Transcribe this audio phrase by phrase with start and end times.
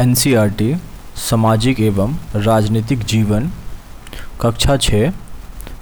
[0.00, 0.14] N
[1.16, 3.50] सामाजिक एवं राजनीतिक जीवन,
[4.40, 5.12] कक्षा छः,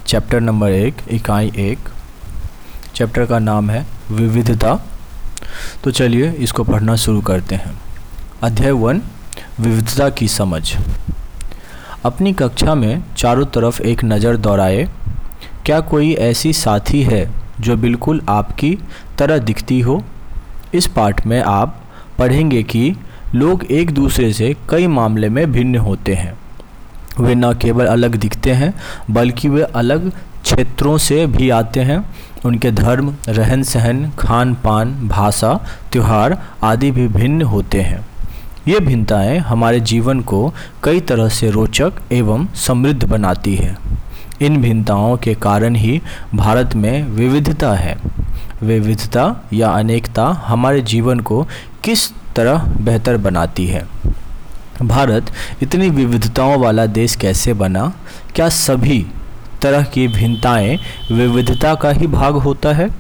[0.06, 1.78] चैप्टर नंबर एक, इकाई एक।
[2.94, 4.86] चैप्टर का नाम है विविधता।
[5.84, 7.80] तो चलिए इसको पढ़ना शुरू करते हैं।
[8.42, 9.02] अध्याय वन,
[9.60, 10.76] विविधता की समझ।
[12.04, 14.88] अपनी कक्षा में चारों तरफ़ एक नज़र दोहराए
[15.66, 17.30] क्या कोई ऐसी साथी है
[17.60, 18.78] जो बिल्कुल आपकी
[19.18, 20.04] तरह दिखती हो?
[20.74, 21.82] इस पाठ में आप
[22.18, 22.94] पढ़ेंगे कि
[23.34, 26.38] लोग एक दूसरे से कई मामले में भिन्न होते हैं।
[27.20, 28.74] वे न केवल अलग दिखते हैं,
[29.10, 32.10] बल्कि वे अलग क्षेत्रों से भी आते हैं।
[32.44, 38.08] उनके धर्म रहन सहन खान पान भाषा, त्यौहार आदि भी भिन्न होते हैं।
[38.68, 43.76] ये भिन्नताएँ हमारे जीवन को कई तरह से रोचक एवं समृद्ध बनाती है।
[44.40, 46.02] इन भिन्नताओं के कारण ही
[46.34, 47.98] भारत में विविधता है।
[48.62, 51.48] विविधता या अनेकता हमारे जीवन को
[51.84, 53.86] किस तरह बेहतर बनाती है।
[54.82, 55.32] भारत
[55.62, 57.92] इतनी विविधताओं वाला देश कैसे बना?
[58.34, 59.06] क्या सभी
[59.62, 60.78] तरह की भिन्नताएँ
[61.12, 62.90] विविधता का ही भाग होता है?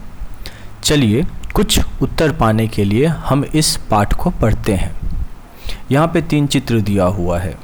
[0.82, 4.96] चलिए, कुछ उत्तर पाने के लिए हम इस पाठ को पढ़ते हैं।
[5.90, 7.54] यहाँ पे तीन चित्र दिया हुआ है।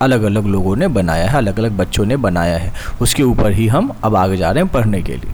[0.00, 2.72] अलग अलग लोगों ने बनाया है अलग अलग बच्चों ने बनाया है।
[3.02, 5.30] उसके ऊपर ही हम अब आगे जा रहे हैं पढ़ने के लिए।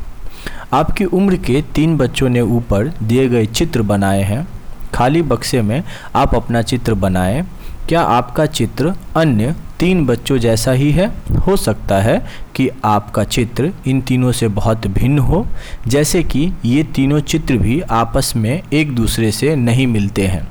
[0.72, 4.48] आपकी उम्र के तीन बच्चों ने ऊपर दिए गए चित्र बनाए हैं।
[4.94, 5.84] खाली बक्से में
[6.14, 7.46] आप अपना चित्र बनाएँ।
[7.88, 11.12] क्या आपका चित्र अन्य तीन बच्चों जैसा ही है?
[11.46, 15.46] हो सकता है कि आपका चित्र इन तीनों से बहुत भिन्न हो।
[15.88, 20.48] जैसे कि ये तीनों चित्र भी आपस में एक दूसरे से नहीं मिलते हैं।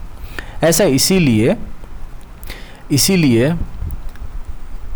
[0.63, 1.57] ऐसा इसीलिए
[2.91, 3.55] इसीलिए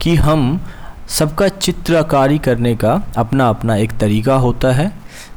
[0.02, 0.62] कि हम
[1.08, 4.92] सबका चित्रकारी करने का अपना अपना एक तरीका होता है।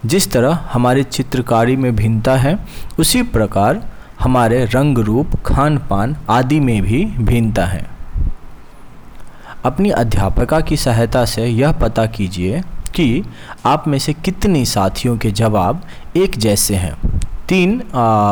[0.07, 2.59] जिस तरह हमारे चित्रकारी में भिन्नता है,
[2.99, 3.92] उसी प्रकार
[4.23, 7.87] हमारे रंग रूप खान पान आदि में भी भिन्नता है।
[9.65, 12.61] अपनी अध्यापका की सहायता से यह पता कीजिए
[12.95, 13.25] कि
[13.67, 15.83] आप में से कितने साथियों के जवाब
[16.17, 17.21] एक जैसे हैं।
[17.53, 17.73] तीन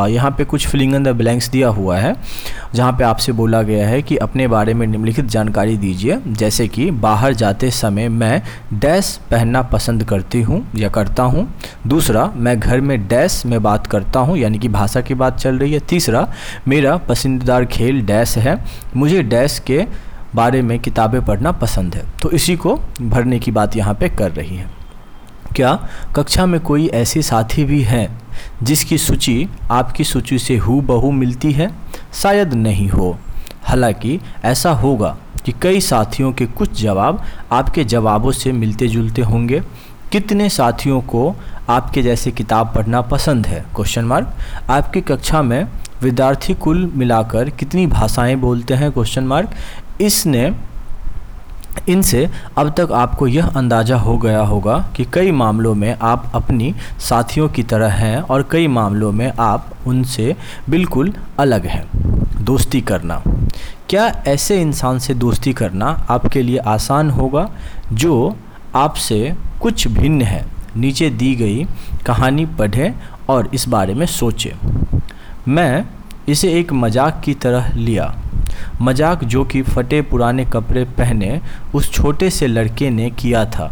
[0.09, 2.15] यहाँ पे कुछ फिलिंग इन द ब्लैंक्स दिया हुआ है,
[2.73, 6.89] जहाँ पे आपसे बोला गया है कि अपने बारे में निम्नलिखित जानकारी दीजिए, जैसे कि
[7.01, 8.41] बाहर जाते समय मैं
[8.73, 11.47] डैश पहनना पसंद करती हूँ या करता हूँ।
[11.87, 15.59] दूसरा, मैं घर में डैश में बात करता हूँ, यानी कि भाषा की बात चल
[15.59, 16.27] रही है। तीसरा,
[16.67, 18.57] मेरा पसंदीदार खेल डैश है।
[18.95, 19.85] मुझे डैश के
[20.35, 24.31] बारे में किताबें पढ़ना पसंद है। तो इसी को भरने की बात यहाँ पे कर
[24.31, 24.69] रही है।
[25.55, 25.73] क्या
[26.15, 28.07] कक्षा में कोई ऐसे साथी भी हैं
[28.63, 31.71] जिसकी सूची आपकी सूची से हु बहू मिलती है,
[32.13, 33.17] शायद नहीं हो।
[33.63, 39.61] हालाँकि ऐसा होगा कि कई साथियों के कुछ जवाब आपके जवाबों से मिलते जुलते होंगे।
[40.11, 41.35] कितने साथियों को
[41.69, 43.65] आपके जैसे किताब पढ़ना पसंद है?
[43.75, 44.33] क्वेश्चन मार्क
[44.69, 45.67] आपकी कक्षा में
[46.01, 48.91] विद्यार्थी कुल मिलाकर कितनी भाषाएँ बोलते हैं?
[48.91, 49.49] क्वेश्चन मार्क
[50.01, 50.51] इसने
[51.89, 56.73] इनसे अब तक आपको यह अंदाज़ा हो गया होगा कि कई मामलों में आप अपनी
[56.99, 60.35] साथियों की तरह हैं और कई मामलों में आप उनसे
[60.69, 61.85] बिल्कुल अलग हैं।
[62.45, 63.21] दोस्ती करना।
[63.89, 67.49] क्या ऐसे इंसान से दोस्ती करना आपके लिए आसान होगा
[67.93, 68.35] जो
[68.75, 70.45] आपसे कुछ भिन्न है?
[70.77, 71.65] नीचे दी गई
[72.05, 72.93] कहानी पढ़ें
[73.29, 74.51] और इस बारे में सोचें।
[75.47, 75.85] मैं
[76.29, 78.15] इसे एक मज़ाक की तरह लिया।
[78.81, 81.39] मज़ाक जो कि फटे पुराने कपड़े पहने
[81.75, 83.71] उस छोटे से लड़के ने किया था,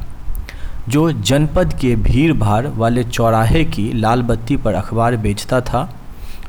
[0.89, 5.89] जो जनपद के भीड़ भाड़ वाले चौराहे की लाल बत्ती पर अखबार बेचता था।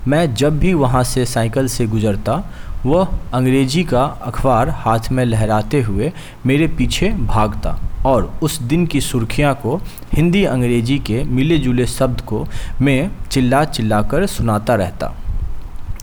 [0.08, 2.42] मैं जब भी वहाँ से साइकिल से गुजरता,
[2.86, 6.12] वह अंग्रेज़ी का अखबार हाथ में लहराते हुए
[6.46, 7.76] मेरे पीछे भागता
[8.06, 9.76] और उस दिन की सुर्खियाँ को
[10.12, 12.46] हिंदी अंग्रेज़ी के मिले जुले शब्द को
[12.80, 15.14] मैं चिल्ला चिल्ला कर सुनाता रहता।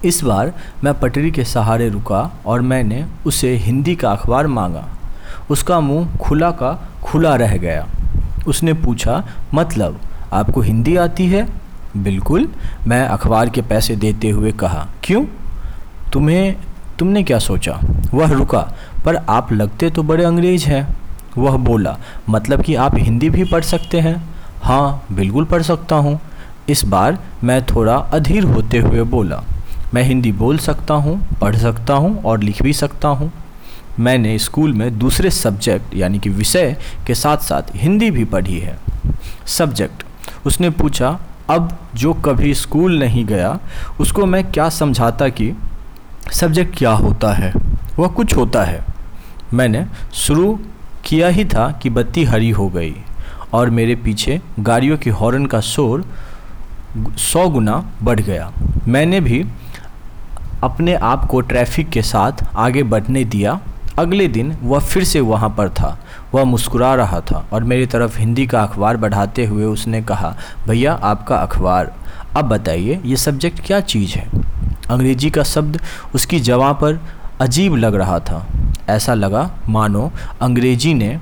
[0.06, 0.54] इस बार
[0.84, 4.86] मैं पटरी के सहारे रुका और मैंने उसे हिंदी का अखबार मांगा।
[5.50, 7.88] उसका मुँह खुला का खुला रह गया।
[8.48, 10.00] उसने पूछा मतलब
[10.34, 11.48] आपको हिंदी आती है?
[11.98, 12.48] बिल्कुल,
[12.88, 15.26] मैं अखबार के पैसे देते हुए कहा। क्यों?
[16.14, 16.56] तुम्हें,
[17.00, 17.80] तुमने क्या सोचा?
[18.14, 18.74] वह रुका,
[19.06, 20.98] पर आप लगते तो बड़े अंग्रेज़ हैं।
[21.38, 21.98] वह बोला
[22.30, 24.30] मतलब कि आप हिंदी भी पढ़ सकते हैं?
[24.64, 26.20] हाँ बिल्कुल पढ़ सकता हूँ।
[26.70, 29.44] इस बार मैं थोड़ा अधीर होते हुए बोला।
[29.94, 33.32] मैं हिंदी बोल सकता हूँ, पढ़ सकता हूँ और लिख भी सकता हूँ।
[34.00, 38.78] मैंने स्कूल में दूसरे सब्जेक्ट यानी कि विषय के साथ साथ हिंदी भी पढ़ी है।
[39.48, 40.04] सब्जेक्ट।
[40.46, 41.20] उसने पूछा,
[41.50, 43.60] अब जो कभी स्कूल नहीं गया,
[44.00, 45.54] उसको मैं क्या समझाता कि
[46.32, 47.54] सब्जेक्ट क्या होता है?
[48.00, 48.86] वह कुछ होता है।
[49.54, 50.60] मैंने, शुरू
[51.06, 52.96] किया ही था कि बत्ती हरी हो गई
[53.54, 56.06] और मेरे पीछे गाड़ियों की हॉर्न का शोर
[57.18, 58.52] सौ गुना बढ़ गया।
[58.88, 59.46] मैंने भी
[60.64, 63.60] अपने आप को ट्रैफ़िक के साथ आगे बढ़ने दिया।
[64.00, 66.00] अगले दिन वह फिर से वहाँ पर था।
[66.34, 70.36] वह मुस्कुरा रहा था और मेरी तरफ़ हिंदी का अखबार बढ़ाते हुए उसने कहा,
[70.68, 71.94] भैया, आपका अखबार।
[72.36, 74.30] अब बताइए, ये सब्जेक्ट क्या चीज़ है?
[74.90, 75.82] अंग्रेज़ी का शब्द
[76.16, 77.00] उसकी जगह पर
[77.42, 78.48] अजीब लग रहा था।
[78.90, 80.12] ऐसा लगा, मानो,
[80.42, 81.20] अंग्रेज़ी ने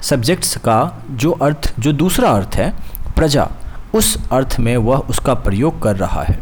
[0.00, 2.74] सब्जेक्ट्स का जो अर्थ, जो दूसरा अर्थ है,
[3.16, 3.48] प्रजा,
[3.94, 6.38] उस अर्थ में वह उसका प्रयोग कर रहा है।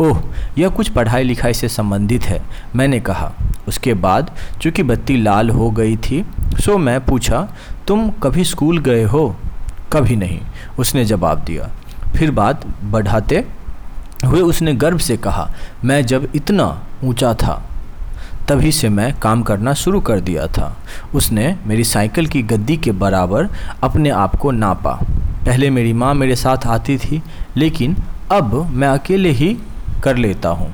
[0.00, 0.20] ओह,
[0.58, 2.40] यह कुछ पढ़ाई लिखाई से संबंधित है,
[2.76, 3.32] मैंने कहा।
[3.68, 6.24] उसके बाद, चूँकि बत्ती लाल हो गई थी,
[6.60, 7.48] सो मैं पूछा,
[7.88, 9.36] तुम कभी स्कूल गए हो?
[9.92, 10.40] कभी नहीं,
[10.78, 11.70] उसने जवाब दिया।
[12.16, 13.44] फिर बात बढ़ाते
[14.24, 15.50] हुए उसने गर्व से कहा,
[15.84, 16.66] मैं जब इतना
[17.04, 17.62] ऊँचा था,
[18.48, 20.76] तभी से मैं काम करना शुरू कर दिया था।
[21.14, 23.48] उसने मेरी साइकिल की गद्दी के बराबर
[23.82, 24.92] अपने आप को नापा।
[25.46, 27.22] पहले मेरी माँ मेरे साथ आती थी,
[27.56, 27.96] लेकिन
[28.32, 29.56] अब मैं अकेले ही
[30.06, 30.72] कर लेता हूँ।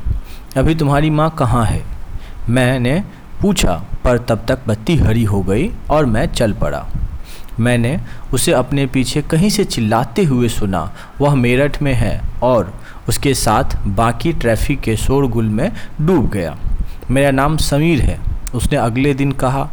[0.56, 1.82] अभी तुम्हारी माँ कहाँ है?
[2.49, 3.02] मैंने
[3.40, 3.75] पूछा,
[4.05, 6.87] पर तब तक बत्ती हरी हो गई और मैं चल पड़ा।
[7.61, 7.99] मैंने
[8.34, 10.90] उसे अपने पीछे कहीं से चिल्लाते हुए सुना,
[11.20, 12.73] वह मेरठ में है और
[13.08, 15.70] उसके साथ बाकी ट्रैफ़िक के शोरगुल में
[16.00, 16.56] डूब गया।
[17.11, 18.19] मेरा नाम समीर है,
[18.55, 19.69] उसने अगले दिन कहा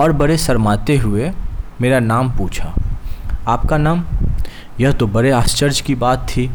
[0.00, 1.30] और बड़े शर्माते हुए
[1.80, 2.72] मेरा नाम पूछा।
[3.48, 4.04] आपका नाम?
[4.80, 6.50] यह तो बड़े आश्चर्य की बात थी।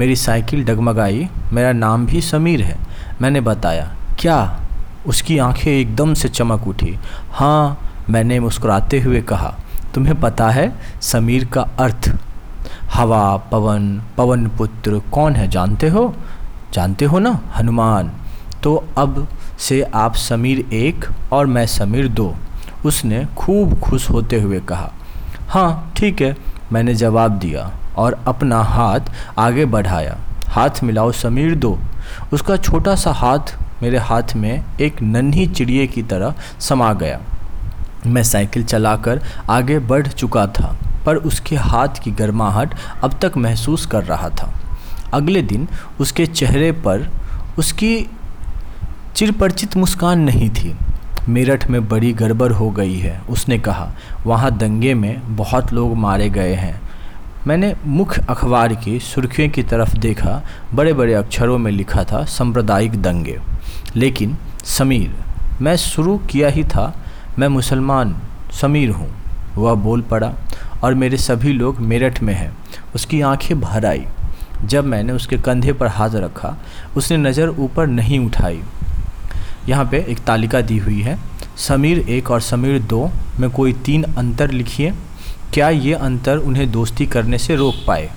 [0.00, 2.76] मेरी साइकिल डगमगाई। मेरा नाम भी समीर है।
[3.22, 4.60] मैंने बताया, क्या?
[5.06, 6.96] उसकी आँखें एकदम से चमक उठी।
[7.30, 7.78] हाँ
[8.10, 9.54] मैंने मुस्कुराते हुए कहा।
[9.94, 12.10] तुम्हें पता है, समीर का अर्थ?
[12.94, 16.14] हवा, पवन पवन पुत्र कौन है, जानते हो?
[16.72, 18.10] जानते हो ना, हनुमान।
[18.62, 19.26] तो अब
[19.58, 22.34] से आप समीर एक और मैं समीर दो,
[22.84, 24.90] उसने खूब खुश होते हुए कहा।
[25.48, 26.36] हाँ ठीक है,
[26.72, 27.70] मैंने जवाब दिया।
[28.00, 30.16] और अपना हाथ आगे बढ़ाया।
[30.48, 31.78] हाथ मिलाओ, समीर दो।
[32.32, 37.20] उसका छोटा सा हाथ मेरे हाथ में एक नन्ही चिड़िए की तरह समा गया।
[38.06, 39.20] मैं साइकिल चलाकर
[39.50, 40.74] आगे बढ़ चुका था,
[41.06, 42.74] पर उसके हाथ की गर्माहट
[43.04, 44.52] अब तक महसूस कर रहा था।
[45.14, 45.68] अगले दिन
[46.00, 47.08] उसके चेहरे पर
[47.58, 48.10] उसकी
[49.16, 50.76] चिरपरिचित मुस्कान नहीं थी।
[51.28, 53.90] मेरठ में बड़ी गड़बड़ हो गई है, उसने कहा।
[54.26, 56.80] वहाँ दंगे में बहुत लोग मारे गए हैं।
[57.46, 60.42] मैंने मुख्य अखबार की सुर्खियों की तरफ़ देखा
[60.74, 63.40] बड़े बड़े अक्षरों में लिखा था, सांप्रदायिक दंगे।
[63.96, 65.14] लेकिन समीर,
[65.62, 66.96] मैं शुरू किया ही था,
[67.38, 68.16] मैं मुसलमान,
[68.60, 69.10] समीर हूँ।
[69.56, 70.34] वह बोल पड़ा,
[70.82, 72.56] और मेरे सभी लोग मेरठ में हैं।
[72.94, 74.04] उसकी आँखें भर आई।
[74.64, 76.56] जब मैंने उसके कंधे पर हाथ रखा,
[76.96, 78.62] उसने नज़र ऊपर नहीं उठाई।
[79.68, 81.18] यहाँ पे एक तालिका दी हुई है,
[81.56, 83.10] समीर एक और समीर दो,
[83.40, 84.92] में कोई तीन अंतर लिखिए।
[85.54, 88.10] क्या ये अंतर उन्हें दोस्ती करने से रोक पाए?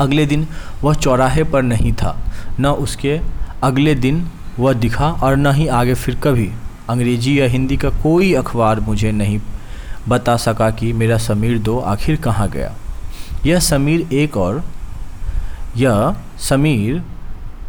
[0.00, 0.46] अगले दिन
[0.82, 2.16] वह चौराहे पर नहीं था।
[2.60, 3.18] न उसके
[3.62, 4.26] अगले दिन
[4.58, 6.50] वह दिखा और न ही आगे फिर कभी।
[6.90, 9.40] अंग्रेज़ी या हिंदी का कोई अखबार मुझे नहीं
[10.08, 12.72] बता सका कि मेरा समीर दो आखिर कहाँ गया।
[13.46, 14.62] यह समीर एक और,
[15.76, 17.02] यह समीर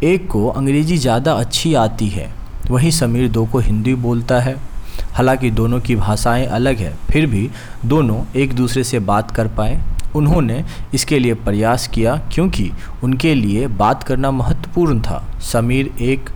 [0.03, 2.29] एक को अंग्रेज़ी ज़्यादा अच्छी आती है।
[2.69, 4.55] वहीं समीर दो को हिंदी बोलता है।
[5.17, 7.49] हालाँकि दोनों की भाषाएँ अलग है, फिर भी
[7.85, 9.81] दोनों एक दूसरे से बात कर पाए।
[10.15, 12.71] उन्होंने इसके लिए प्रयास किया क्योंकि
[13.03, 16.29] उनके लिए बात करना महत्वपूर्ण था। समीर एक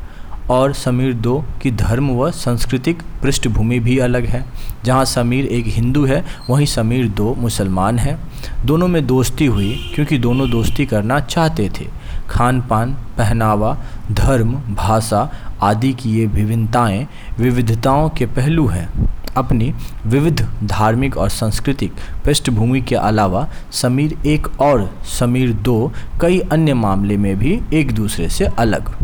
[0.51, 4.45] और समीर दो की धर्म व सांस्कृतिक पृष्ठभूमि भी अलग है।
[4.83, 8.17] जहाँ समीर एक हिंदू है, वहीं समीर दो मुसलमान है।
[8.65, 11.87] दोनों में दोस्ती हुई, क्योंकि दोनों दोस्ती करना चाहते थे।
[12.31, 13.77] खान पान पहनावा,
[14.11, 17.07] धर्म, भाषा आदि की ये विभिन्नताएँ
[17.39, 18.89] विविधताओं के पहलू हैं।
[19.37, 19.73] अपनी
[20.05, 21.93] विविध धार्मिक और सांस्कृतिक
[22.25, 28.29] पृष्ठभूमि के अलावा समीर एक और, समीर दो, कई अन्य मामले में भी एक दूसरे
[28.29, 28.95] से अलग।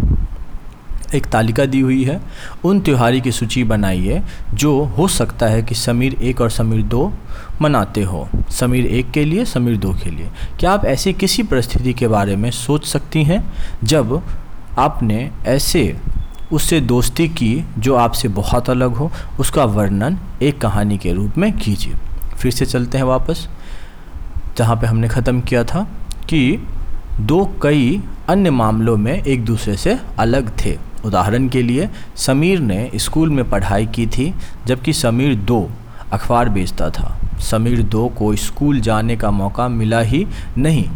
[1.16, 2.22] एक तालिका दी हुई है।
[2.64, 4.22] उन त्योहारी की सूची बनाइए,
[4.54, 7.14] जो हो सकता है कि समीर एक और समीर दो
[7.62, 11.94] मनाते हो। समीर एक के लिए, समीर दो के लिए। क्या आप ऐसी किसी परिस्थिति
[11.94, 14.22] के बारे में सोच सकती हैं, जब
[14.80, 15.98] आपने ऐसे
[16.52, 21.58] उससे दोस्ती की जो आपसे बहुत अलग हो, उसका वर्णन एक कहानी के रूप में
[21.58, 21.94] कीजिए।
[22.38, 23.48] फिर से चलते हैं वापस,
[24.58, 25.88] जहाँ पे हमने ख़त्म किया था,
[26.30, 26.68] कि
[27.20, 32.92] दो कई अन्य मामलों में एक दूसरे से अलग थे। उदाहरण के लिए, समीर ने
[32.96, 34.34] स्कूल में पढ़ाई की थी,
[34.66, 35.70] जबकि समीर दो
[36.12, 40.28] अखबार बेचता था। समीर दो को स्कूल जाने का मौका मिला ही
[40.58, 40.90] नहीं।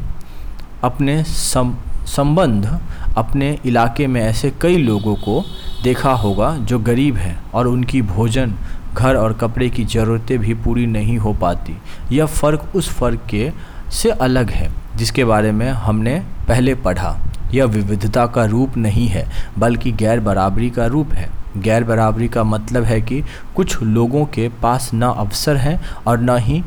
[0.83, 2.79] अपने सम, संबंध
[3.17, 5.43] अपने इलाके में ऐसे कई लोगों को
[5.83, 8.53] देखा होगा जो गरीब हैं और उनकी भोजन,
[8.93, 11.77] घर और कपड़े की ज़रूरतें भी पूरी नहीं हो पाती।
[12.11, 13.51] यह फ़र्क उस फ़र्क के
[13.91, 17.19] से अलग है, जिसके बारे में हमने पहले पढ़ा।
[17.53, 19.27] यह विविधता का रूप नहीं है,
[19.59, 23.23] बल्कि गैर बराबरी का रूप है। गैर बराबरी का मतलब है कि
[23.55, 26.63] कुछ लोगों के पास न अवसर हैं और न ही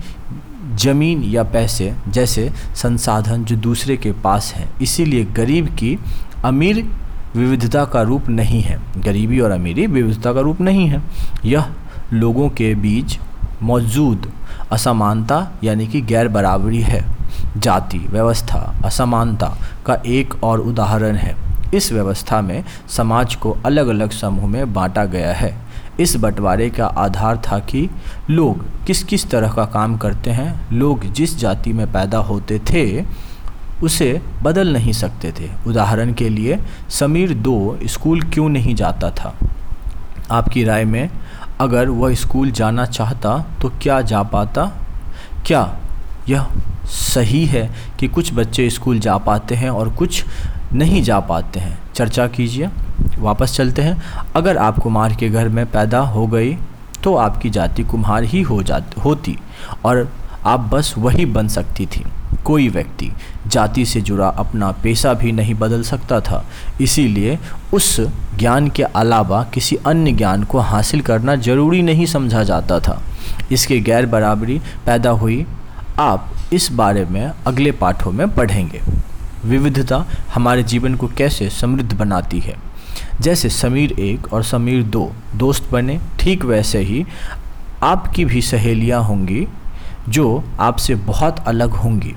[0.75, 5.99] ज़मीन या पैसे, जैसे संसाधन जो दूसरे के पास हैं। इसीलिए गरीब की
[6.45, 6.85] अमीर
[7.37, 11.03] विविधता का रूप नहीं है। गरीबी और अमीरी विविधता का रूप नहीं है।
[11.45, 11.67] यह
[12.13, 13.19] लोगों के बीच
[13.63, 14.33] मौजूद
[14.73, 17.05] असमानता यानी कि गैर बराबरी है।
[17.57, 19.57] जाति, व्यवस्था, असमानता
[19.87, 21.37] का एक और उदाहरण है।
[21.75, 25.65] इस व्यवस्था में समाज को अलग अलग समूह में बांटा गया है।
[26.01, 27.91] इस बंटवारे का आधार था कि
[28.31, 33.05] लोग किस किस तरह का काम करते हैं, लोग जिस जाति में पैदा होते थे,
[33.83, 36.59] उसे बदल नहीं सकते थे। उदाहरण के लिए,
[36.91, 39.35] समीर दो स्कूल क्यों नहीं जाता था?
[40.31, 41.11] आपकी राय में
[41.61, 44.65] अगर वह स्कूल जाना चाहता तो क्या जा पाता?
[45.47, 45.77] क्या
[46.29, 46.47] यह
[46.87, 47.69] सही है
[48.01, 50.25] कि कुछ बच्चे स्कूल जा पाते हैं और कुछ
[50.73, 51.79] नहीं जा पाते हैं?
[51.95, 52.69] चर्चा कीजिए।
[53.19, 54.03] वापस चलते हैं।
[54.37, 56.57] अगर आप कुमार के घर में पैदा हो गई
[57.05, 59.39] तो आपकी जाति कुम्हार ही हो जाती, होती
[59.85, 60.09] और
[60.45, 62.05] आप बस वही बन सकती थी।
[62.45, 63.11] कोई व्यक्ति
[63.47, 66.45] जाति से जुड़ा अपना पेशा भी नहीं बदल सकता था।
[66.81, 67.39] इसीलिए
[67.75, 68.01] उस
[68.39, 73.03] ज्ञान के अलावा किसी अन्य ज्ञान को हासिल करना ज़रूरी नहीं समझा जाता था।
[73.53, 75.47] इसके गैर बराबरी पैदा हुई।
[75.99, 78.81] आप इस बारे में अगले पाठों में पढ़ेंगे।
[79.45, 82.57] विविधता हमारे जीवन को कैसे समृद्ध बनाती है।
[83.21, 87.05] जैसे समीर एक और समीर दो दोस्त बने, ठीक वैसे ही
[87.83, 89.47] आपकी भी सहेलियाँ होंगी,
[90.09, 92.15] जो आपसे बहुत अलग होंगी।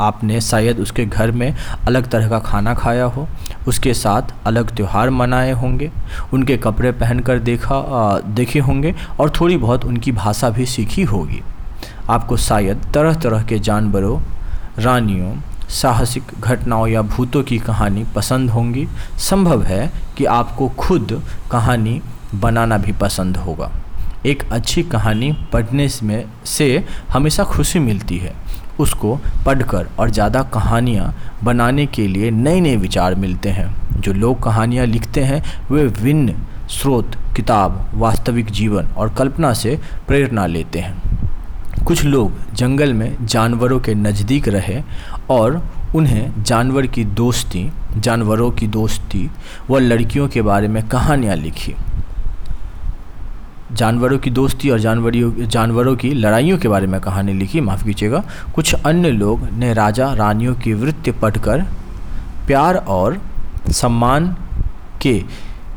[0.00, 3.28] आपने शायद उसके घर में अलग तरह का खाना खाया हो।
[3.68, 5.90] उसके साथ अलग त्यौहार मनाए होंगे।
[6.32, 11.42] उनके कपड़े पहनकर देखा देखे होंगे और थोड़ी बहुत उनकी भाषा भी सीखी होगी।
[12.10, 14.20] आपको शायद तरह तरह के जानवरों,
[14.78, 15.34] रानियों,
[15.68, 18.86] साहसिक घटनाओं या भूतों की कहानी पसंद होंगी।
[19.18, 22.00] संभव है कि आपको खुद कहानी
[22.34, 23.70] बनाना भी पसंद होगा।
[24.26, 28.34] एक अच्छी कहानी पढ़ने में से हमेशा खुशी मिलती है।
[28.80, 29.14] उसको
[29.46, 31.12] पढ़कर और ज़्यादा कहानियाँ
[31.44, 36.34] बनाने के लिए नए नए विचार मिलते हैं। जो लोग कहानियाँ लिखते हैं, वे विभिन्न
[36.70, 39.78] स्रोत, किताब, वास्तविक जीवन और कल्पना से
[40.08, 44.82] प्रेरणा लेते हैं। कुछ लोग जंगल में जानवरों के नज़दीक रहे
[45.30, 45.62] और
[45.94, 49.28] उन्हें जानवर की दोस्ती, जानवरों की दोस्ती
[49.70, 51.74] व लड़कियों के बारे में कहानियाँ लिखी।
[53.72, 58.22] जानवरों की दोस्ती और जानवरियों, जानवरों की लड़ाइयों के बारे में कहानी लिखी, माफ़ कीजिएगा।
[58.54, 61.62] कुछ अन्य लोग ने राजा रानियों की वृत्ति पढ़कर
[62.46, 63.20] प्यार और
[63.70, 64.36] सम्मान
[65.02, 65.24] के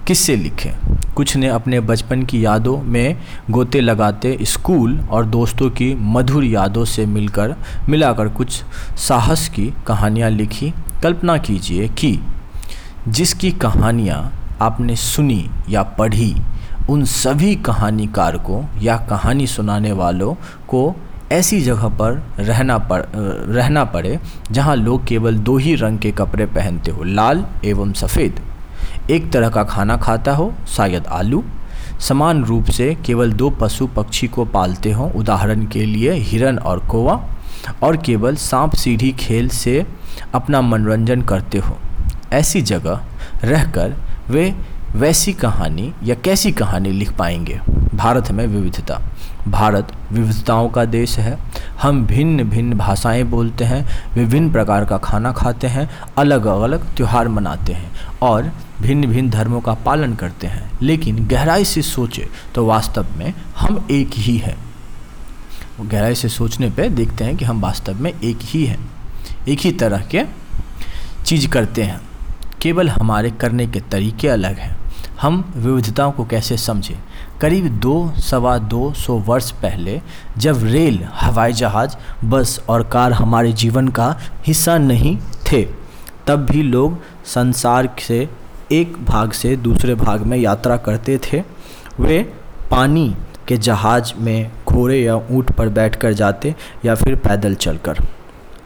[0.07, 0.73] किस्से लिखे।
[1.15, 3.17] कुछ ने अपने बचपन की यादों में
[3.49, 7.55] गोते लगाते स्कूल और दोस्तों की मधुर यादों से मिलकर,
[7.89, 8.63] मिलाकर कुछ
[8.97, 12.19] साहस की कहानियाँ लिखी। कल्पना कीजिए कि
[13.07, 16.35] जिसकी कहानियाँ आपने सुनी या पढ़ी
[16.89, 20.33] उन सभी कहानीकार को या कहानी सुनाने वालों
[20.67, 20.95] को
[21.31, 24.19] ऐसी जगह पर रहना पड़ रहना पड़े,
[24.51, 28.39] जहाँ लोग केवल दो ही रंग के कपड़े पहनते हो, लाल एवं सफ़ेद।
[29.11, 31.43] एक तरह का खाना खाता हो, शायद आलू।
[31.99, 36.79] समान रूप से केवल दो पशु पक्षी को पालते हों, उदाहरण के लिए हिरन और
[36.87, 37.19] कोवा,
[37.83, 39.85] और केवल सांप सीढ़ी खेल से
[40.33, 41.77] अपना मनोरंजन करते हो।
[42.33, 43.01] ऐसी जगह
[43.43, 43.95] रहकर
[44.29, 44.53] वे
[44.95, 47.59] वैसी कहानी या कैसी कहानी लिख पाएँगे?
[47.95, 49.01] भारत में विविधता।
[49.47, 51.39] भारत विविधताओं का देश है।
[51.81, 57.27] हम भिन्न भिन्न भाषाएँ बोलते हैं, विभिन्न प्रकार का खाना खाते हैं अलग अलग त्यौहार
[57.27, 57.91] मनाते हैं
[58.21, 63.33] और भिन्न भिन्न धर्मों का पालन करते हैं। लेकिन गहराई से सोचे तो वास्तव में
[63.57, 64.57] हम एक ही हैं।
[65.81, 68.89] गहराई से सोचने पे देखते हैं कि हम वास्तव में एक ही हैं।
[69.47, 70.23] एक ही तरह के
[71.25, 72.01] चीज़ करते हैं।
[72.61, 74.78] केवल हमारे करने के तरीके अलग हैं।
[75.21, 76.95] हम विविधताओं को कैसे समझें?
[77.41, 80.01] करीब दो, सवा दो सौ वर्ष पहले,
[80.37, 85.67] जब रेल, हवाई जहाज़, बस और कार हमारे जीवन का हिस्सा नहीं थे,
[86.27, 88.29] तब भी लोग संसार से
[88.71, 91.43] एक भाग से दूसरे भाग में यात्रा करते थे।
[91.99, 92.33] वे
[92.71, 93.15] पानी
[93.47, 97.97] के जहाज़ में घोड़े या ऊँट पर बैठकर जाते या फिर पैदल चलकर।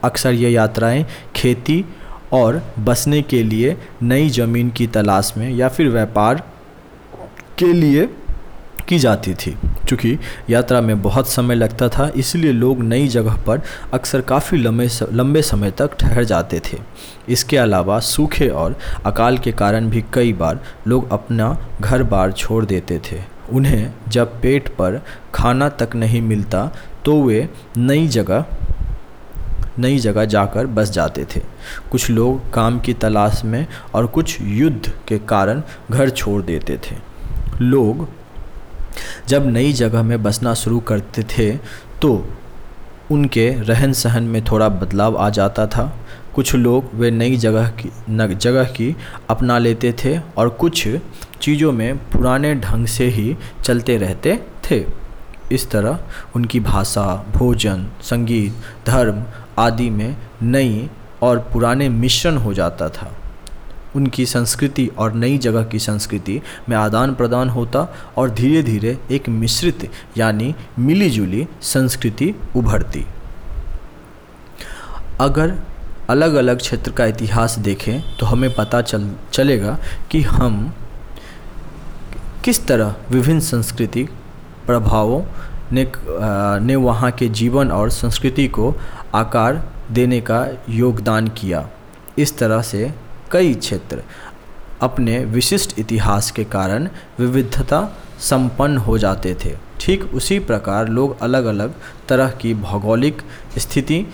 [0.04, 1.06] अक्सर ये यात्राएँ
[1.36, 1.86] खेती
[2.34, 6.44] और बसने के लिए नई ज़मीन की तलाश में या फिर व्यापार
[7.58, 8.10] के लिए
[8.88, 9.56] की जाती थी।
[9.90, 10.18] चूँकि
[10.50, 13.62] यात्रा में बहुत समय लगता था, इसलिए लोग नई जगह पर
[13.94, 16.78] अक्सर काफ़ी लंबे लंबे समय तक ठहर जाते थे।
[17.30, 22.64] इसके अलावा सूखे और अकाल के कारण भी कई बार लोग अपना घर बार छोड़
[22.66, 23.22] देते थे।
[23.52, 25.02] उन्हें जब पेट पर
[25.34, 26.70] खाना तक नहीं मिलता
[27.06, 27.48] तो वे
[27.78, 28.46] नई जगह
[29.80, 31.42] नई जगह जाकर बस जाते थे।
[31.92, 35.62] कुछ लोग काम की तलाश में और कुछ युद्ध के कारण
[35.92, 36.96] घर छोड़ देते थे।
[37.62, 38.08] लोग
[39.28, 41.52] जब नई जगह में बसना शुरू करते थे
[42.02, 42.14] तो
[43.12, 45.92] उनके रहन सहन में थोड़ा बदलाव आ जाता था।
[46.36, 48.96] कुछ लोग वे नई जगह की, न, जगह की
[49.30, 50.88] अपना लेते थे और कुछ
[51.42, 54.84] चीज़ों में पुराने ढंग से ही चलते रहते थे।
[55.52, 56.00] इस तरह
[56.36, 58.54] उनकी भाषा, भोजन, संगीत,
[58.88, 59.24] धर्म
[59.60, 60.90] आदि में नई
[61.22, 63.12] और पुराने मिश्रण हो जाता था।
[63.96, 69.30] उनकी संस्कृति और नई जगह की संस्कृति में आदान प्रदान होता और धीरे धीरे एक
[69.30, 73.06] मिश्रित यानी मिलीजुली संस्कृति उभरती।
[75.22, 75.56] अगर
[76.10, 79.78] अलग अलग क्षेत्र का इतिहास देखें तो हमें पता चल, चलेगा
[80.12, 80.74] कि हम
[82.44, 84.04] किस तरह विभिन्न संस्कृति
[84.66, 85.22] प्रभावों
[85.74, 85.92] ने
[86.66, 88.74] ने वहाँ के जीवन और संस्कृति को
[89.16, 91.68] आकार देने का योगदान किया।
[92.18, 92.92] इस तरह से
[93.32, 94.04] कई क्षेत्र
[94.82, 96.88] अपने विशिष्ट इतिहास के कारण
[97.20, 97.82] विविधता
[98.20, 101.74] संपन्न हो जाते थे। ठीक उसी प्रकार लोग अलग अलग
[102.10, 103.22] तरह की भौगोलिक
[103.58, 104.06] स्थिति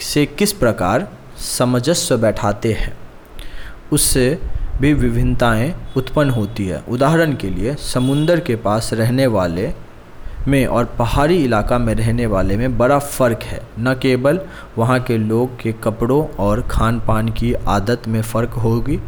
[0.00, 2.96] से किस प्रकार सामंजस्य बैठाते हैं,
[3.92, 4.38] उससे
[4.80, 9.66] भी विभिन्नताएँ उत्पन्न होती है। उदाहरण के लिए समुंदर के पास रहने वाले
[10.48, 14.40] में और पहाड़ी इलाका में रहने वाले में बड़ा फ़र्क है। न केवल
[14.78, 18.98] वहाँ के लोग के कपड़ों और खान पान की आदत में फ़र्क होगी,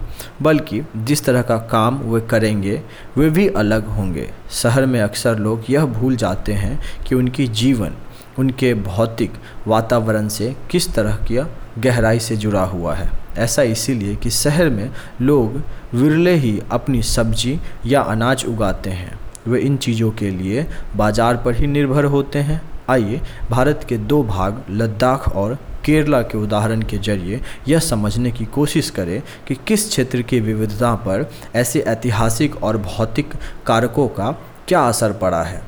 [0.43, 2.83] बल्कि जिस तरह का काम वे करेंगे,
[3.17, 7.93] वे भी अलग होंगे। शहर में अक्सर लोग यह भूल जाते हैं कि उनकी जीवन,
[8.39, 9.33] उनके भौतिक
[9.67, 11.39] वातावरण से किस तरह की
[11.79, 14.91] गहराई से जुड़ा हुआ है। ऐसा इसीलिए कि शहर में
[15.23, 15.63] लोग
[15.95, 21.55] विरले ही अपनी सब्ज़ी या अनाज उगाते हैं। वे इन चीज़ों के लिए बाज़ार पर
[21.55, 22.61] ही निर्भर होते हैं।
[22.91, 23.21] आइए,
[23.51, 28.91] भारत के दो भाग, लद्दाख और केरला के उदाहरण के ज़रिए यह समझने की कोशिश
[28.91, 33.35] करें कि किस क्षेत्र की विविधता पर ऐसे ऐतिहासिक और भौतिक
[33.67, 34.31] कारकों का
[34.69, 35.63] क्या असर पड़ा है।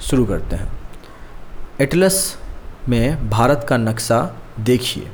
[0.00, 0.72] शुरू करते हैं।
[1.80, 2.36] एटलस
[2.88, 4.20] में भारत का नक्शा
[4.60, 5.10] देखिए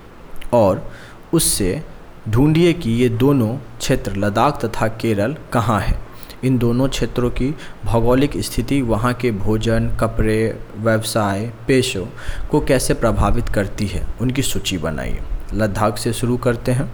[0.53, 0.91] और
[1.33, 1.83] उससे
[2.29, 6.04] ढूंढिए कि ये दोनों क्षेत्र लद्दाख तथा केरल कहाँ हैं।
[6.45, 7.55] इन दोनों क्षेत्रों की
[7.85, 12.05] भौगोलिक स्थिति, वहाँ के भोजन, कपड़े, व्यवसाय, पेशों
[12.51, 15.21] को कैसे प्रभावित करती है, उनकी सूची बनाइए।
[15.55, 16.91] लद्दाख से शुरू करते हैं।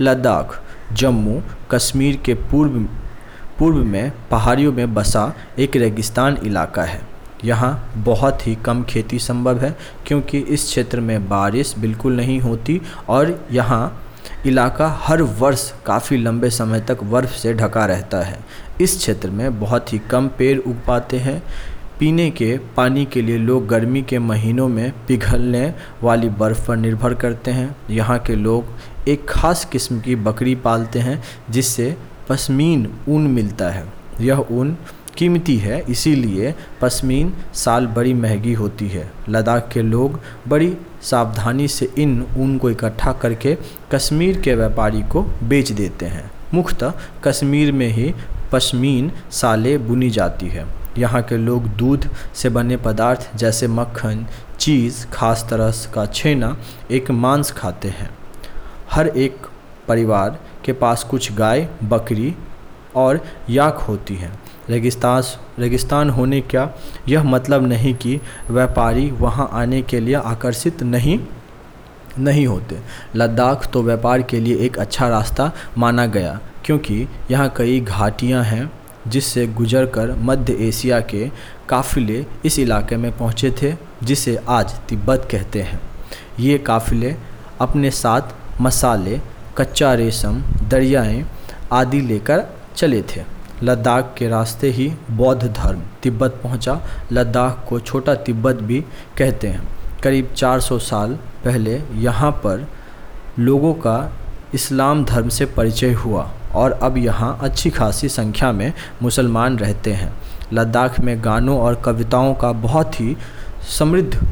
[0.00, 0.60] लद्दाख,
[0.92, 2.78] जम्मू कश्मीर के पूर्व
[3.58, 7.00] पूर्व में पहाड़ियों में बसा एक रेगिस्तान इलाका है।
[7.44, 9.76] यहाँ बहुत ही कम खेती संभव है,
[10.06, 13.98] क्योंकि इस क्षेत्र में बारिश बिल्कुल नहीं होती और यहाँ
[14.46, 18.38] इलाका हर वर्ष काफ़ी लंबे समय तक बर्फ़ से ढका रहता है।
[18.82, 21.42] इस क्षेत्र में बहुत ही कम पेड़ उग पाते हैं।
[21.98, 27.14] पीने के, पानी के लिए लोग गर्मी के महीनों में पिघलने वाली बर्फ़ पर निर्भर
[27.14, 28.64] करते हैं। यहाँ के लोग
[29.08, 31.96] एक ख़ास किस्म की बकरी पालते हैं, जिससे
[32.28, 33.84] पश्मीन ऊन मिलता है।
[34.20, 34.76] यह ऊन
[35.16, 41.88] कीमती है, इसीलिए पश्मीन साल बड़ी महँगी होती है। लद्दाख के लोग बड़ी सावधानी से
[41.98, 43.56] इन ऊन को इकट्ठा करके
[43.92, 46.92] कश्मीर के व्यापारी को बेच देते हैं। मुख्यतः
[47.24, 48.14] कश्मीर में ही
[48.52, 50.66] पश्मीन साले बुनी जाती है।
[50.98, 54.26] यहाँ के लोग दूध से बने पदार्थ जैसे मक्खन,
[54.58, 56.56] चीज़, खास तरह का छेना
[56.90, 58.10] एक मांस खाते हैं।
[58.90, 59.46] हर एक
[59.88, 62.34] परिवार के पास कुछ गाय, बकरी
[62.96, 64.38] और याक होती हैं।
[64.70, 65.22] रेगिस्तान
[65.58, 71.18] रेगिस्तान होने का यह मतलब नहीं कि व्यापारी वहाँ आने के लिए आकर्षित नहीं?
[72.18, 72.78] नहीं होते।
[73.16, 78.70] लद्दाख तो व्यापार के लिए एक अच्छा रास्ता माना गया, क्योंकि यहाँ कई घाटियाँ हैं
[79.08, 81.28] जिससे गुजर कर मध्य एशिया के
[81.68, 85.80] काफ़िले इस इलाके में पहुँचे थे, जिसे आज तिब्बत कहते हैं।
[86.40, 87.14] ये काफ़िले
[87.60, 89.20] अपने साथ मसाले,
[89.56, 91.24] कच्चा रेशम, दरियाएँ
[91.72, 92.44] आदि लेकर
[92.76, 93.24] चले थे।
[93.62, 96.80] लद्दाख के रास्ते ही बौद्ध धर्म तिब्बत पहुँचा।
[97.12, 98.80] लद्दाख को छोटा तिब्बत भी
[99.18, 99.68] कहते हैं।
[100.02, 102.66] करीब 400 साल पहले यहाँ पर
[103.38, 104.12] लोगों का
[104.54, 110.12] इस्लाम धर्म से परिचय हुआ और अब यहाँ अच्छी खासी संख्या में मुसलमान रहते हैं।
[110.52, 113.16] लद्दाख में गानों और कविताओं का बहुत ही
[113.78, 114.26] समृद्ध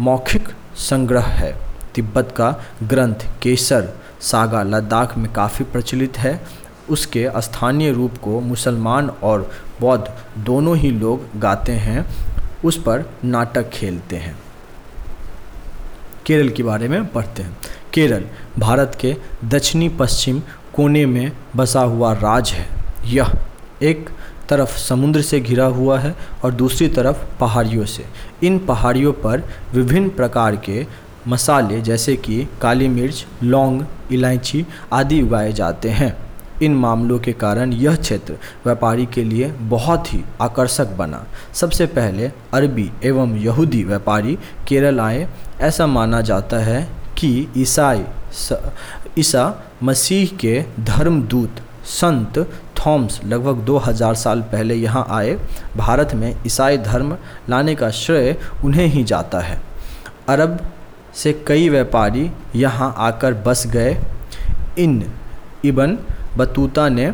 [0.00, 1.52] मौखिक संग्रह है।
[1.94, 2.50] तिब्बत का
[2.82, 3.88] ग्रंथ केसर
[4.20, 6.40] सागा लद्दाख में काफ़ी प्रचलित है।
[6.90, 10.04] उसके स्थानीय रूप को मुसलमान और बौद्ध
[10.38, 12.06] दोनों ही लोग गाते हैं।
[12.64, 14.36] उस पर नाटक खेलते हैं।
[16.28, 17.56] केरल के बारे में पढ़ते हैं।
[17.94, 18.24] केरल,
[18.58, 20.42] भारत के दक्षिणी पश्चिम
[20.74, 22.68] कोने में बसा हुआ राज्य है।
[23.04, 23.32] यह
[23.82, 24.10] एक
[24.48, 26.14] तरफ़ समुद्र से घिरा हुआ है
[26.44, 28.04] और दूसरी तरफ़ पहाड़ियों से।
[28.46, 29.42] इन पहाड़ियों पर
[29.74, 30.86] विभिन्न प्रकार के
[31.28, 36.27] मसाले जैसे कि काली मिर्च, लौंग, इलायची आदि उगाए जाते हैं।
[36.62, 38.32] इन मामलों के कारण यह क्षेत्र
[38.64, 45.28] व्यापारी के लिए बहुत ही आकर्षक बना। सबसे पहले अरबी एवं यहूदी व्यापारी केरल आए
[45.60, 46.82] ऐसा माना जाता है
[47.18, 48.04] कि ईसाई
[49.18, 49.44] ईसा
[49.82, 52.38] मसीह के धर्मदूत संत
[52.78, 55.38] थॉम्स लगभग 2000 साल पहले यहाँ आए।
[55.76, 57.16] भारत में ईसाई धर्म
[57.50, 59.60] लाने का श्रेय उन्हें ही जाता है।
[60.28, 60.58] अरब
[61.14, 63.96] से कई व्यापारी यहाँ आकर बस गए।
[64.78, 65.02] इन
[65.64, 65.98] इबन
[66.38, 67.10] बतूता ने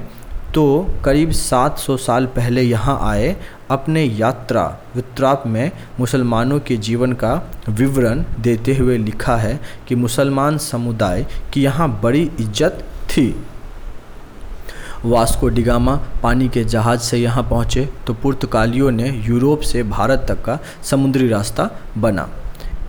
[0.54, 0.64] तो
[1.04, 3.34] करीब 700 साल पहले यहाँ आए
[3.70, 7.34] अपने यात्रा वित्राप में मुसलमानों के जीवन का
[7.68, 9.58] विवरण देते हुए लिखा है
[9.88, 13.26] कि मुसलमान समुदाय की यहाँ बड़ी इज़्ज़त थी।
[15.04, 20.44] वास्को डिगामा पानी के जहाज़ से यहाँ पहुँचे तो पुर्तगालियों ने यूरोप से भारत तक
[20.44, 22.28] का समुद्री रास्ता बना।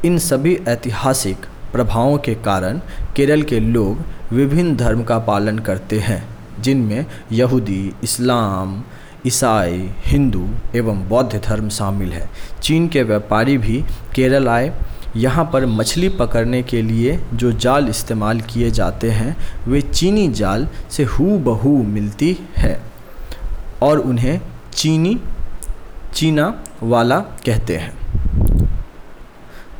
[0.06, 2.80] इन सभी ऐतिहासिक प्रभावों के कारण
[3.16, 6.24] केरल के लोग विभिन्न धर्म का पालन करते हैं,
[6.62, 8.84] जिनमें यहूदी, इस्लाम,
[9.28, 12.30] ईसाई, हिंदू एवं बौद्ध धर्म शामिल है।
[12.64, 13.84] चीन के व्यापारी भी
[14.16, 14.72] केरल आए।
[15.16, 19.36] यहाँ पर मछली पकड़ने के लिए जो जाल इस्तेमाल किए जाते हैं,
[19.68, 22.82] वे चीनी जाल से हु बहू मिलती है
[23.82, 24.40] और उन्हें
[24.74, 25.18] चीनी,
[26.14, 28.05] चीना वाला कहते हैं।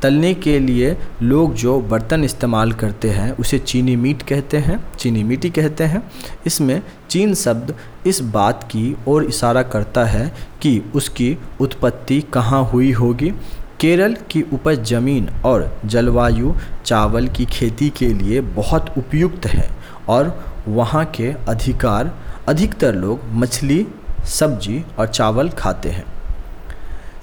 [0.06, 5.24] तलने के लिए लोग जो बर्तन इस्तेमाल करते हैं, उसे चीनी मीट कहते हैं, चीनी
[5.24, 6.12] मीटी कहते हैं।
[6.46, 7.74] इसमें चीन शब्द
[8.08, 10.28] इस बात की ओर इशारा करता है
[10.62, 13.32] कि उसकी उत्पत्ति कहाँ हुई होगी।
[13.80, 16.54] केरल की उपज ज़मीन और जलवायु
[16.86, 19.70] चावल की खेती के लिए बहुत उपयुक्त है
[20.10, 22.16] और वहाँ के अधिकार,
[22.48, 23.86] अधिकतर लोग मछली,
[24.26, 26.06] सब्ज़ी और चावल खाते हैं।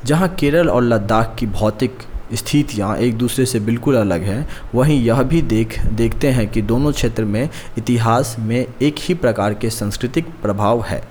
[0.05, 1.99] जहाँ केरल और लद्दाख की भौतिक
[2.35, 6.93] स्थितियाँ एक दूसरे से बिल्कुल अलग हैं। वहीं यह भी देख देखते हैं कि दोनों
[6.93, 11.03] क्षेत्र में इतिहास में एक ही प्रकार के सांस्कृतिक प्रभाव है।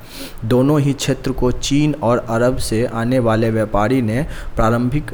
[0.45, 5.13] दोनों ही क्षेत्र को चीन और अरब से आने वाले व्यापारी ने प्रारंभिक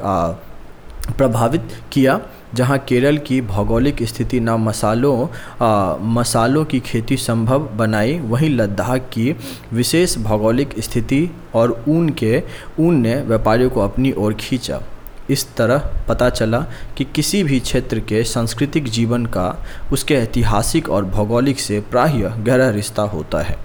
[1.18, 2.20] प्रभावित किया
[2.56, 5.28] जहाँ केरल की भौगोलिक स्थिति न मसालों
[5.62, 9.36] आ, मसालों की खेती संभव बनाई। वहीं लद्दाख की
[9.74, 12.44] विशेष भौगोलिक स्थिति और ऊन के
[12.80, 14.82] ऊन ने व्यापारियों को अपनी ओर खींचा।
[15.30, 16.60] इस तरह पता चला
[16.98, 22.70] कि किसी भी क्षेत्र के सांस्कृतिक जीवन का उसके ऐतिहासिक और भौगोलिक से प्राय गहरा
[22.70, 23.58] रिश्ता होता है।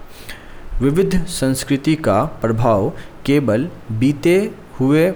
[0.80, 2.92] विविध संस्कृति का प्रभाव
[3.26, 5.12] केवल बीते हुए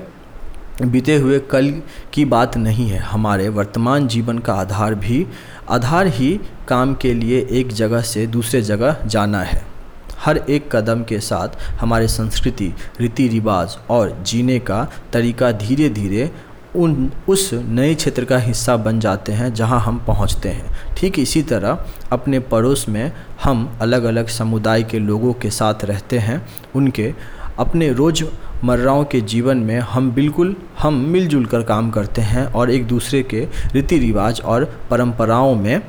[0.83, 1.83] बीते हुए कल
[2.13, 5.27] की बात नहीं है। हमारे वर्तमान जीवन का आधार भी,
[5.71, 9.76] आधार ही काम के लिए एक जगह से दूसरे जगह जाना है।
[10.25, 11.49] हर एक कदम के साथ
[11.81, 16.31] हमारे संस्कृति रीति रिवाज और जीने का तरीका धीरे धीरे
[16.77, 21.43] उन, उस नए क्षेत्र का हिस्सा बन जाते हैं जहाँ हम पहुँचते हैं। ठीक इसी
[21.43, 23.13] तरह अपने पड़ोस में
[23.45, 27.13] हम अलग अलग समुदाय के लोगों के साथ रहते हैं। उनके
[27.59, 32.87] अपने रोज़मर्राओं के जीवन में हम बिल्कुल, हम मिलजुल कर काम करते हैं और एक
[32.87, 35.81] दूसरे के रीति रिवाज और परंपराओं में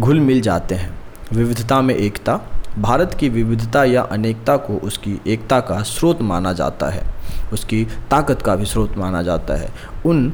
[0.00, 0.98] घुल मिल जाते हैं।
[1.32, 2.40] विविधता में एकता
[2.78, 7.02] भारत की विविधता या अनेकता को उसकी एकता का स्रोत माना जाता है।
[7.52, 9.68] उसकी ताकत का भी स्रोत माना जाता है।
[10.06, 10.32] उन,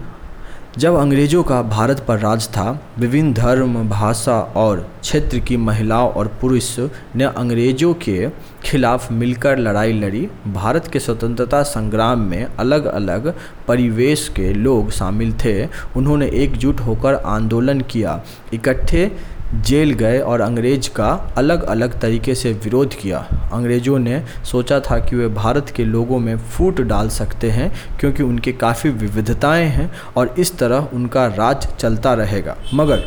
[0.78, 6.28] जब अंग्रेज़ों का भारत पर राज था, विभिन्न धर्म, भाषा और क्षेत्र की महिलाओं और
[6.40, 6.80] पुरुष
[7.16, 8.28] ने अंग्रेज़ों के
[8.64, 13.34] खिलाफ मिलकर लड़ाई लड़ी। भारत के स्वतंत्रता संग्राम में अलग अलग
[13.68, 15.66] परिवेश के लोग शामिल थे।
[15.96, 19.16] उन्होंने एकजुट होकर आंदोलन किया। इकट्ठे
[19.62, 23.18] जेल गए और अंग्रेज़ का अलग अलग तरीके से विरोध किया।
[23.52, 28.22] अंग्रेज़ों ने सोचा था कि वे भारत के लोगों में फूट डाल सकते हैं, क्योंकि
[28.22, 33.04] उनके काफ़ी विविधताएँ हैं और इस तरह उनका राज चलता रहेगा। मगर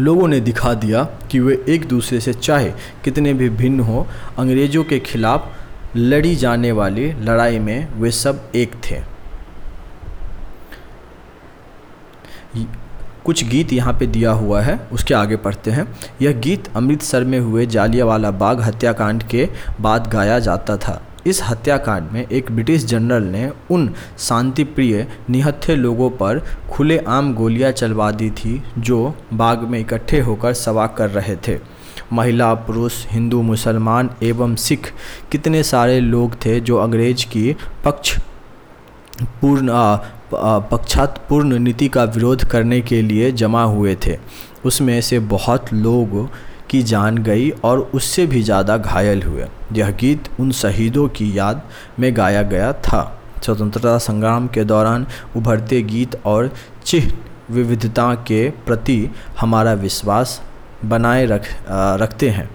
[0.00, 2.70] लोगों ने दिखा दिया कि वे एक दूसरे से चाहे
[3.04, 4.04] कितने भी भिन्न हों,
[4.38, 5.52] अंग्रेज़ों के खिलाफ
[5.96, 9.15] लड़ी जाने वाली लड़ाई में वे सब एक थे।
[13.26, 15.86] कुछ गीत यहाँ पे दिया हुआ है, उसके आगे पढ़ते हैं।
[16.22, 19.48] यह गीत अमृतसर में हुए जालियावाला बाग हत्याकांड के
[19.80, 25.74] बाद गाया जाता था। इस हत्याकांड में एक ब्रिटिश जनरल ने उन शांति प्रिय निहत्थे
[25.76, 31.36] लोगों पर खुलेआम गोलियाँ चलवा दी थी, जो बाग में इकट्ठे होकर सवा कर रहे
[31.48, 31.58] थे।
[32.12, 34.92] महिला, पुरुष, हिंदू, मुसलमान एवं सिख
[35.32, 38.18] कितने सारे लोग थे जो अंग्रेज़ की पक्ष
[39.40, 39.70] पूर्ण
[40.34, 44.16] पक्षातपूर्ण नीति का विरोध करने के लिए जमा हुए थे।
[44.64, 46.28] उसमें से बहुत लोग
[46.70, 51.62] की जान गई और उससे भी ज़्यादा घायल हुए। यह गीत उन शहीदों की याद
[51.98, 53.02] में गाया गया था।
[53.44, 56.50] स्वतंत्रता संग्राम के दौरान उभरते गीत और
[56.84, 57.12] चिह
[57.50, 58.98] विविधता के प्रति
[59.40, 60.40] हमारा विश्वास
[60.84, 62.48] बनाए रख आ, रखते हैं।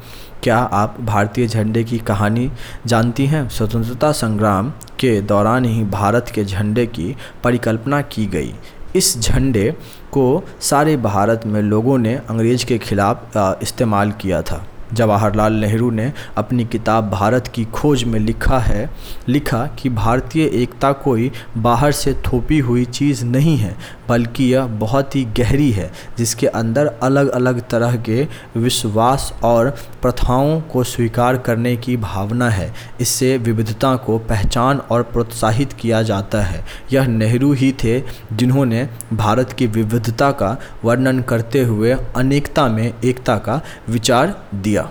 [0.44, 2.50] क्या आप भारतीय झंडे की कहानी
[2.86, 3.48] जानती हैं?
[3.50, 8.54] स्वतंत्रता संग्राम के दौरान ही भारत के झंडे की परिकल्पना की गई।
[8.96, 9.70] इस झंडे
[10.12, 16.12] को सारे भारत में लोगों ने अंग्रेज़ के ख़िलाफ़ इस्तेमाल किया था। जवाहरलाल नेहरू ने
[16.38, 18.90] अपनी किताब भारत की खोज में लिखा है,
[19.30, 23.76] लिखा कि भारतीय एकता कोई बाहर से थोपी हुई चीज़ नहीं है,
[24.10, 29.70] बल्कि यह बहुत ही गहरी है, जिसके अंदर अलग अलग तरह के विश्वास और
[30.02, 36.42] प्रथाओं को स्वीकार करने की भावना है। इससे विविधता को पहचान और प्रोत्साहित किया जाता
[36.42, 38.00] है। यह नेहरू ही थे
[38.34, 44.90] जिन्होंने भारत की विविधता का वर्णन करते हुए अनेकता में एकता का विचार दिया।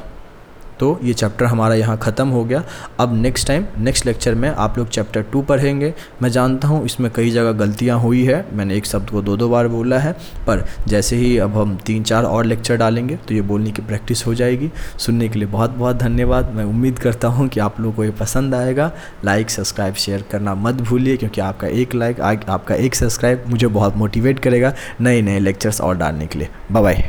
[0.80, 2.62] तो ये चैप्टर हमारा यहाँ ख़त्म हो गया।
[3.00, 7.10] अब नेक्स्ट टाइम नेक्स्ट लेक्चर में आप लोग चैप्टर टू पढ़ेंगे। मैं जानता हूँ इसमें
[7.14, 10.12] कई जगह गलतियाँ हुई है। मैंने एक शब्द को दो दो बार बोला है,
[10.46, 14.26] पर जैसे ही अब हम तीन चार और लेक्चर डालेंगे तो ये बोलने की प्रैक्टिस
[14.26, 17.94] हो जाएगी। सुनने के लिए बहुत बहुत धन्यवाद। मैं उम्मीद करता हूँ कि आप लोगों
[17.94, 18.90] को ये पसंद आएगा।
[19.24, 23.96] लाइक सब्सक्राइब शेयर करना मत भूलिए, क्योंकि आपका एक लाइक आपका एक सब्सक्राइब मुझे बहुत
[23.96, 27.04] मोटिवेट करेगा नए नए लेक्चर्स और डालने के लिए। बाय